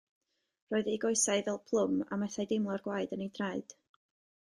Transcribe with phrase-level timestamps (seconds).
[0.73, 3.77] Roedd ei goesau fel plwm a methai deimlo'r gwaed yn ei draed.